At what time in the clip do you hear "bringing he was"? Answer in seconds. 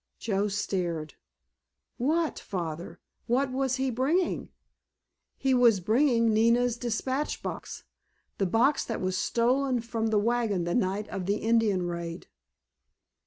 3.91-5.79